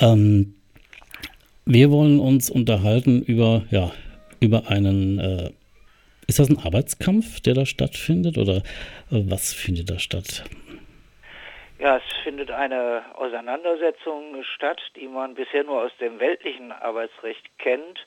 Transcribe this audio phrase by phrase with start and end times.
[0.00, 0.54] Ähm,
[1.64, 3.90] wir wollen uns unterhalten über, ja,
[4.40, 5.50] über einen, äh,
[6.26, 8.58] ist das ein Arbeitskampf, der da stattfindet oder
[9.10, 10.44] äh, was findet da statt?
[11.78, 18.06] Ja, es findet eine Auseinandersetzung statt, die man bisher nur aus dem weltlichen Arbeitsrecht kennt,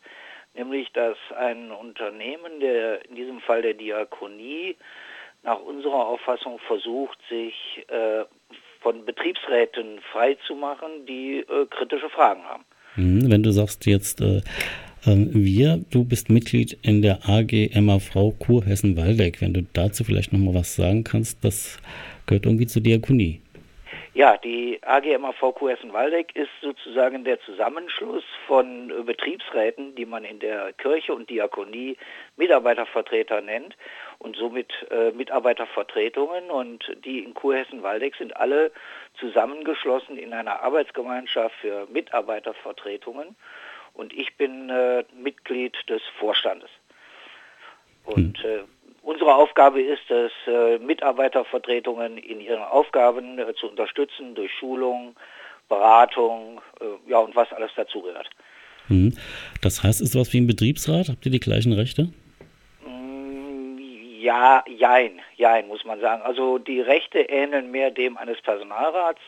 [0.54, 4.76] nämlich dass ein Unternehmen, der in diesem Fall der Diakonie,
[5.44, 7.55] nach unserer Auffassung versucht, sich
[7.88, 8.26] äh,
[8.82, 12.66] von Betriebsräten freizumachen, die äh, kritische Fragen haben.
[12.96, 14.42] Mhm, wenn du sagst jetzt äh,
[15.06, 19.42] ähm, wir, du bist Mitglied in der AG MAV Kurhessen-Waldeck.
[19.42, 21.79] Wenn du dazu vielleicht nochmal was sagen kannst, das
[22.28, 23.42] gehört irgendwie zur Diakonie.
[24.14, 30.73] Ja, die AGMAV Essen-Waldeck ist sozusagen der Zusammenschluss von äh, Betriebsräten, die man in der
[30.73, 31.95] Kirche und Diakonie
[32.36, 33.78] Mitarbeitervertreter nennt
[34.22, 38.72] und somit äh, Mitarbeitervertretungen und die in Kurhessen-Waldeck sind alle
[39.20, 43.36] zusammengeschlossen in einer Arbeitsgemeinschaft für Mitarbeitervertretungen
[43.94, 46.70] und ich bin äh, Mitglied des Vorstandes.
[48.06, 48.50] Und hm.
[48.50, 48.64] äh,
[49.04, 55.16] Unsere Aufgabe ist es, äh, Mitarbeitervertretungen in ihren Aufgaben äh, zu unterstützen durch Schulung,
[55.70, 58.30] Beratung, äh, ja und was alles dazugehört.
[58.90, 59.17] Mhm.
[59.64, 61.10] Das heißt, ist sowas wie ein Betriebsrat?
[61.10, 62.14] Habt ihr die gleichen Rechte?
[64.22, 66.22] Ja, jein, jein, muss man sagen.
[66.22, 69.19] Also die Rechte ähneln mehr dem eines Personalrats.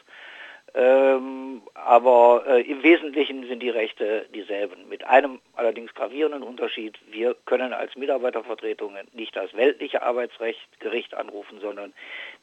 [0.76, 4.88] Ähm, aber äh, im Wesentlichen sind die Rechte dieselben.
[4.90, 7.00] Mit einem allerdings gravierenden Unterschied.
[7.10, 11.92] Wir können als Mitarbeitervertretung nicht das weltliche Arbeitsrechtgericht anrufen, sondern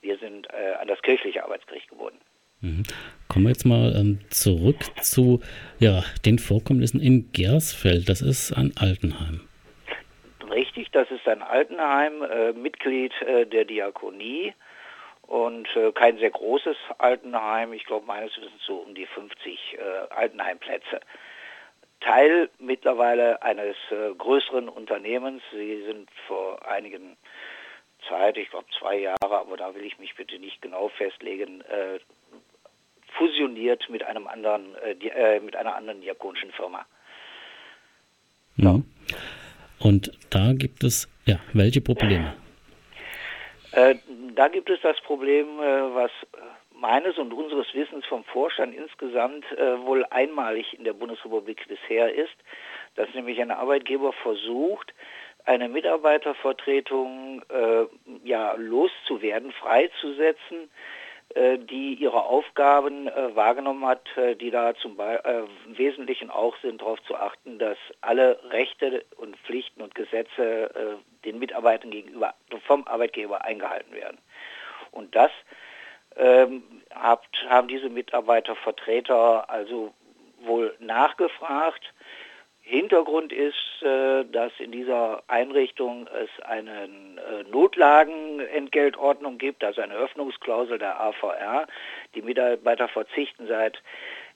[0.01, 2.19] wir sind äh, an das kirchliche Arbeitsgericht gebunden.
[2.63, 2.83] Mhm.
[3.29, 5.41] Kommen wir jetzt mal ähm, zurück zu
[5.79, 8.09] ja, den Vorkommnissen in Gersfeld.
[8.09, 9.43] Das ist ein Altenheim.
[10.71, 14.55] Richtig, das ist ein Altenheim, äh, Mitglied äh, der Diakonie
[15.23, 17.73] und äh, kein sehr großes Altenheim.
[17.73, 19.81] Ich glaube, meines Wissens so um die 50 äh,
[20.15, 21.01] Altenheimplätze.
[21.99, 25.43] Teil mittlerweile eines äh, größeren Unternehmens.
[25.51, 27.17] Sie sind vor einigen
[28.09, 31.99] Zeit, ich glaube zwei Jahre, aber da will ich mich bitte nicht genau festlegen, äh,
[33.19, 36.87] fusioniert mit einem anderen, die, mit einer anderen diakonischen Firma.
[38.57, 38.81] Ja.
[39.81, 42.35] Und da gibt es ja welche Probleme?
[43.73, 43.97] Äh,
[44.35, 46.11] da gibt es das Problem, äh, was
[46.75, 52.35] meines und unseres Wissens vom Vorstand insgesamt äh, wohl einmalig in der Bundesrepublik bisher ist,
[52.97, 54.93] dass nämlich ein Arbeitgeber versucht,
[55.45, 57.87] eine Mitarbeitervertretung äh,
[58.25, 60.71] ja loszuwerden, freizusetzen,
[61.59, 66.81] die ihre Aufgaben äh, wahrgenommen hat, äh, die da zum Be im Wesentlichen auch sind,
[66.81, 72.35] darauf zu achten, dass alle Rechte und Pflichten und Gesetze den Mitarbeitern gegenüber
[72.67, 74.19] vom Arbeitgeber eingehalten werden.
[74.91, 75.31] Und das
[76.17, 76.63] ähm,
[76.95, 79.93] habt, haben diese Mitarbeitervertreter also
[80.41, 81.85] wohl nachgefragt
[82.71, 90.79] Hintergrund ist, äh, dass in dieser Einrichtung es eine äh, Notlagenentgeltordnung gibt, also eine Öffnungsklausel
[90.79, 91.67] der AVR.
[92.15, 93.83] Die Mitarbeiter verzichten seit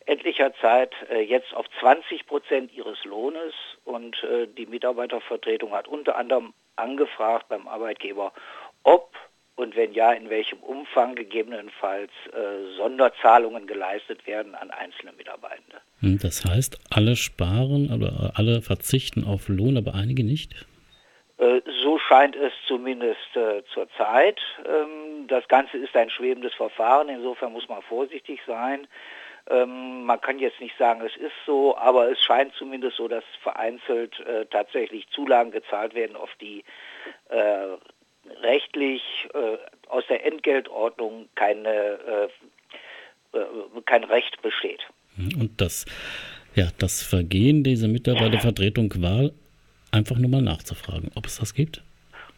[0.06, 4.16] etlicher Zeit äh, jetzt auf 20 Prozent ihres Lohnes und
[4.56, 8.32] die Mitarbeitervertretung hat unter anderem angefragt beim Arbeitgeber,
[8.82, 9.14] ob
[9.56, 15.76] und wenn ja, in welchem Umfang gegebenenfalls äh, Sonderzahlungen geleistet werden an einzelne Mitarbeitende.
[16.00, 20.66] Hm, das heißt, alle sparen oder alle verzichten auf Lohn, aber einige nicht?
[21.38, 24.40] Äh, so scheint es zumindest äh, zurzeit.
[24.64, 28.86] Ähm, das Ganze ist ein schwebendes Verfahren, insofern muss man vorsichtig sein.
[29.50, 33.24] Ähm, man kann jetzt nicht sagen, es ist so, aber es scheint zumindest so, dass
[33.42, 36.64] vereinzelt äh, tatsächlich Zulagen gezahlt werden, auf die
[37.28, 37.76] äh,
[38.42, 39.02] rechtlich
[39.34, 39.56] äh,
[39.88, 41.68] aus der Entgeltordnung keine,
[43.32, 44.80] äh, äh, kein Recht besteht.
[45.16, 45.40] Mhm.
[45.40, 45.84] Und das,
[46.54, 49.30] ja, das Vergehen dieser Mitarbeitervertretung war
[49.92, 51.82] einfach nur mal nachzufragen, ob es das gibt?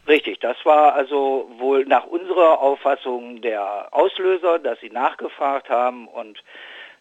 [0.06, 6.42] Richtig, das war also wohl nach unserer Auffassung der Auslöser, dass sie nachgefragt haben und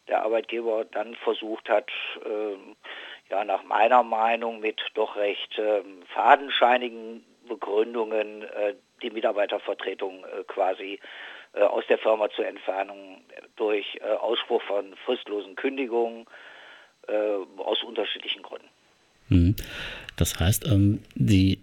[0.07, 1.89] der Arbeitgeber dann versucht hat,
[2.25, 2.75] ähm,
[3.29, 10.99] ja nach meiner Meinung mit doch recht ähm, fadenscheinigen Begründungen äh, die Mitarbeitervertretung äh, quasi
[11.53, 13.23] äh, aus der Firma zu entfernen
[13.55, 13.85] durch
[14.19, 16.25] Ausspruch von fristlosen Kündigungen
[17.57, 18.67] aus unterschiedlichen Gründen.
[19.29, 19.55] Mhm.
[20.17, 21.59] Das heißt, ähm, die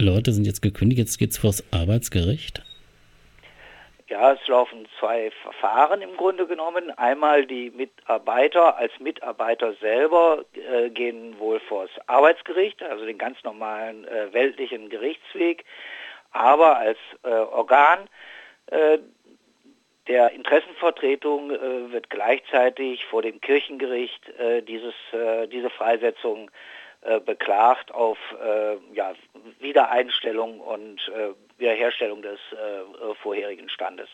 [0.00, 2.62] Leute sind jetzt gekündigt, jetzt geht es vor das Arbeitsgericht?
[4.14, 6.92] Ja, es laufen zwei Verfahren im Grunde genommen.
[6.92, 13.42] Einmal die Mitarbeiter als Mitarbeiter selber äh, gehen wohl vor das Arbeitsgericht, also den ganz
[13.42, 15.64] normalen äh, weltlichen Gerichtsweg.
[16.30, 18.06] Aber als äh, Organ
[18.66, 18.98] äh,
[20.06, 24.94] der Interessenvertretung äh, wird gleichzeitig vor dem Kirchengericht äh, dieses,
[25.50, 26.52] diese Freisetzung
[27.04, 29.14] äh, beklagt auf äh, ja,
[29.60, 32.38] Wiedereinstellung und äh, Wiederherstellung des
[33.22, 34.08] vorherigen Standes.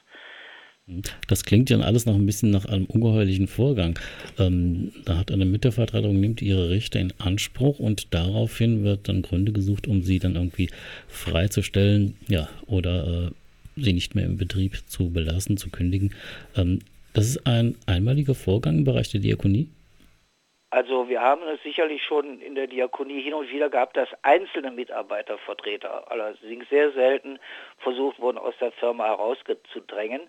[1.26, 3.98] Das klingt ja alles noch ein bisschen nach einem ungeheuerlichen Vorgang.
[4.38, 9.52] Ähm, da hat eine Mittevertretung nimmt ihre Rechte in Anspruch und daraufhin wird dann Gründe
[9.52, 10.68] gesucht, um sie dann irgendwie
[11.08, 13.30] freizustellen, ja, oder
[13.76, 16.14] sie nicht mehr im Betrieb zu belassen, zu kündigen.
[16.56, 16.80] Ähm,
[17.12, 19.68] das ist ein einmaliger Vorgang im Bereich der Diakonie?
[20.70, 24.70] Also wir haben es sicherlich schon in der Diakonie hin und wieder gehabt, dass einzelne
[24.70, 27.40] Mitarbeitervertreter, allerdings sehr selten,
[27.78, 30.22] versucht wurden, aus der Firma herauszudrängen.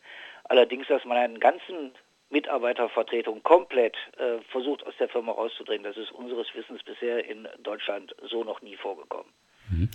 [0.45, 1.91] Allerdings, dass man einen ganzen
[2.31, 8.15] Mitarbeitervertretung komplett äh, versucht, aus der Firma rauszudrängen, das ist unseres Wissens bisher in Deutschland
[8.27, 9.31] so noch nie vorgekommen.
[9.69, 9.89] Mhm.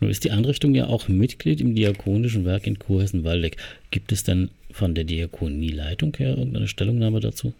[0.00, 3.56] Nun ist die Einrichtung ja auch Mitglied im Diakonischen Werk in Kurhessen-Waldeck.
[3.90, 7.54] Gibt es denn von der Diakonieleitung her irgendeine Stellungnahme dazu?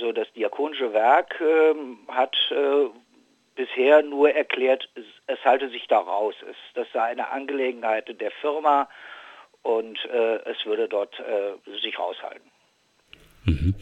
[0.00, 1.74] Also das Diakonische Werk äh,
[2.08, 2.88] hat äh,
[3.54, 6.34] bisher nur erklärt, es, es, halte sich da raus.
[6.48, 8.88] Es, das sei eine Angelegenheit der Firma
[9.62, 12.50] und äh, es würde dort äh, sich raushalten.
[13.44, 13.74] Mhm.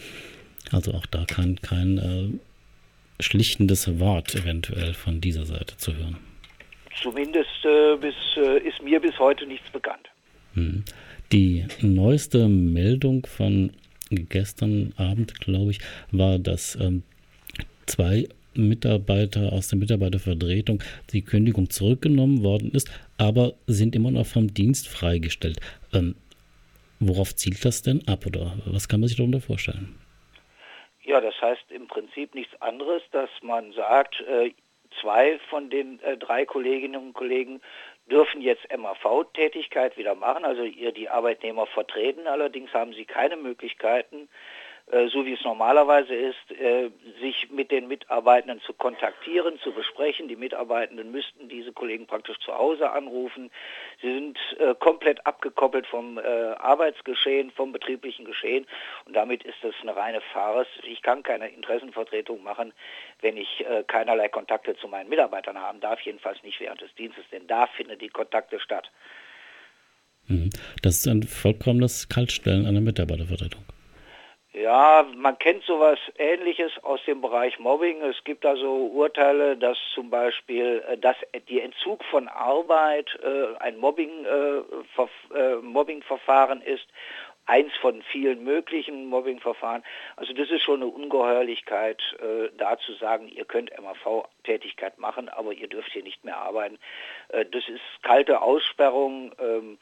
[0.72, 6.18] Also auch da kann kein äh, schlichtendes Wort eventuell von dieser Seite zu hören.
[7.00, 8.16] Zumindest äh, bis,
[8.64, 10.08] ist mir bis heute nichts bekannt.
[10.54, 10.84] Hm.
[11.30, 13.70] Die neueste Meldung von
[14.10, 17.02] gestern Abend, glaube ich, war, dass ähm,
[17.86, 20.82] zwei Mitarbeiter aus der Mitarbeitervertretung
[21.12, 25.60] die Kündigung zurückgenommen worden ist, aber sind immer noch vom Dienst freigestellt.
[25.92, 26.16] Ähm,
[27.00, 29.94] worauf zielt das denn ab oder was kann man sich darunter vorstellen?
[31.04, 34.50] Ja, das heißt im Prinzip nichts anderes, dass man sagt, äh,
[35.00, 37.60] zwei von den äh, drei Kolleginnen und Kollegen
[38.10, 42.26] dürfen jetzt MAV-Tätigkeit wieder machen, also ihr die Arbeitnehmer vertreten.
[42.26, 44.28] Allerdings haben sie keine Möglichkeiten,
[45.12, 46.90] so wie es normalerweise ist, äh,
[47.20, 50.28] sich mit den Mitarbeitenden zu kontaktieren, zu besprechen.
[50.28, 53.50] Die Mitarbeitenden müssten diese Kollegen praktisch zu Hause anrufen.
[54.00, 58.66] Sie sind äh, komplett abgekoppelt vom Arbeitsgeschehen, vom betrieblichen Geschehen
[59.04, 60.68] und damit ist das eine reine Farce.
[60.82, 62.72] Ich kann keine Interessenvertretung machen,
[63.20, 67.46] wenn ich keinerlei Kontakte zu meinen Mitarbeitern haben darf, jedenfalls nicht während des Dienstes, denn
[67.46, 68.90] da finden die Kontakte statt.
[70.26, 70.50] Mhm.
[70.82, 73.64] Das ist ein vollkommenes Kaltstellen einer Mitarbeitervertretung.
[74.60, 78.02] Ja, man kennt sowas Ähnliches aus dem Bereich Mobbing.
[78.02, 81.16] Es gibt also Urteile, dass zum Beispiel äh, dass
[81.48, 86.88] die Entzug von Arbeit äh, ein Mobbing, äh, äh, Mobbingverfahren ist,
[87.46, 89.84] eins von vielen möglichen Mobbingverfahren.
[90.16, 95.52] Also das ist schon eine Ungeheuerlichkeit, äh, da zu sagen, ihr könnt MAV-Tätigkeit machen, aber
[95.52, 96.80] ihr dürft hier nicht mehr arbeiten.
[97.28, 99.32] Äh, das ist kalte Aussperrung.
[99.38, 99.78] Ähm,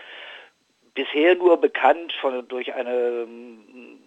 [0.93, 3.99] bisher nur bekannt von, durch eine ähm,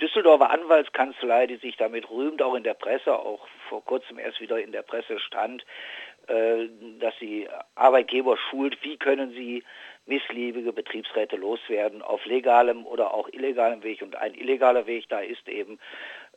[0.00, 4.58] Düsseldorfer Anwaltskanzlei, die sich damit rühmt, auch in der Presse, auch vor kurzem erst wieder
[4.58, 5.64] in der Presse stand,
[6.26, 6.68] äh,
[6.98, 9.62] dass sie Arbeitgeber schult, wie können sie
[10.06, 14.02] missliebige Betriebsräte loswerden auf legalem oder auch illegalem Weg.
[14.02, 15.78] Und ein illegaler Weg da ist eben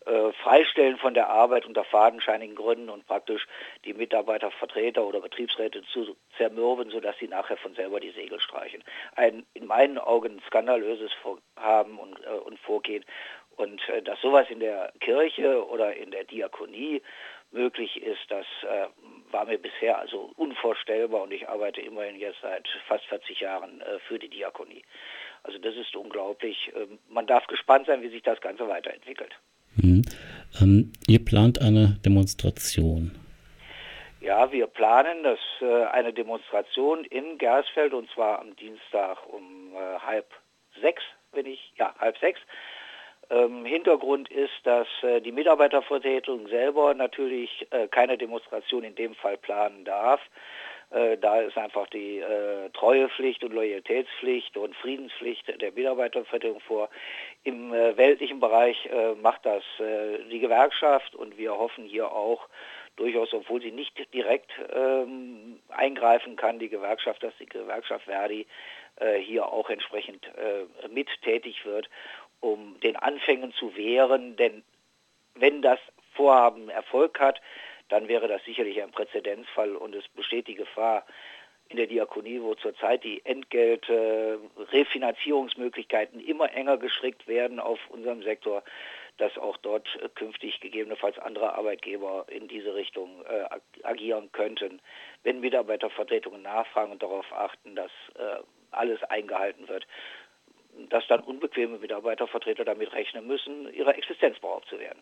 [0.05, 3.47] äh, Freistellen von der Arbeit unter fadenscheinigen Gründen und praktisch
[3.85, 8.83] die Mitarbeitervertreter oder Betriebsräte zu zermürben, sodass sie nachher von selber die Segel streichen.
[9.15, 13.05] Ein in meinen Augen skandalöses Vorhaben und, äh, und Vorgehen.
[13.55, 17.01] Und äh, dass sowas in der Kirche oder in der Diakonie
[17.51, 18.87] möglich ist, das äh,
[19.31, 23.99] war mir bisher also unvorstellbar und ich arbeite immerhin jetzt seit fast 40 Jahren äh,
[24.07, 24.83] für die Diakonie.
[25.43, 26.71] Also das ist unglaublich.
[26.75, 29.33] Ähm, man darf gespannt sein, wie sich das Ganze weiterentwickelt.
[29.75, 30.03] Mhm.
[30.61, 33.11] Ähm, ihr plant eine Demonstration.
[34.21, 39.99] Ja, wir planen das, äh, eine Demonstration in Gersfeld und zwar am Dienstag um äh,
[39.99, 40.27] halb
[40.79, 42.39] sechs, wenn ich, ja, halb sechs.
[43.33, 49.37] Ähm, Hintergrund ist, dass äh, die Mitarbeitervertretung selber natürlich äh, keine Demonstration in dem Fall
[49.37, 50.21] planen darf.
[50.93, 56.89] Äh, da ist einfach die äh, Treuepflicht und Loyalitätspflicht und Friedenspflicht der Mitarbeitervertretung vor.
[57.43, 59.63] Im äh, weltlichen Bereich äh, macht das
[60.31, 62.47] die Gewerkschaft und wir hoffen hier auch
[62.95, 68.45] durchaus, obwohl sie nicht direkt ähm, eingreifen kann, die Gewerkschaft, dass die Gewerkschaft Verdi
[69.25, 70.23] hier auch entsprechend
[70.91, 71.89] mit tätig wird
[72.43, 74.63] um den Anfängen zu wehren, denn
[75.35, 75.79] wenn das
[76.13, 77.41] Vorhaben Erfolg hat,
[77.87, 81.05] dann wäre das sicherlich ein Präzedenzfall und es besteht die Gefahr
[81.69, 88.61] in der Diakonie, wo zurzeit die Entgelte, Refinanzierungsmöglichkeiten immer enger gestrickt werden auf unserem Sektor,
[89.17, 93.45] dass auch dort künftig gegebenenfalls andere Arbeitgeber in diese Richtung äh,
[93.83, 94.81] agieren könnten,
[95.23, 99.87] wenn Mitarbeitervertretungen nachfragen und darauf achten, dass äh, alles eingehalten wird
[100.89, 104.99] dass dann unbequeme Mitarbeitervertreter damit rechnen müssen, ihrer Existenz beraubt zu werden.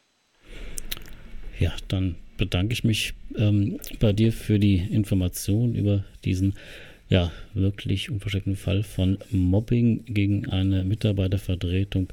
[1.60, 6.56] Ja, dann bedanke ich mich ähm, bei dir für die Information über diesen
[7.08, 12.08] ja wirklich unverschämten Fall von Mobbing gegen eine Mitarbeitervertretung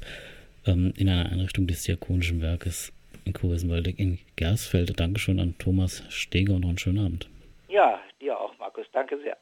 [0.67, 2.93] ähm, in einer Einrichtung des Diakonischen Werkes
[3.25, 4.99] in Kursenwaldeck in Gersfeld.
[4.99, 7.29] Dankeschön an Thomas Steger und noch einen schönen Abend.
[7.69, 8.85] Ja, dir auch, Markus.
[8.91, 9.37] Danke sehr.